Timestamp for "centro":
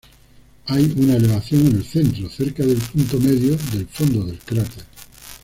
1.85-2.27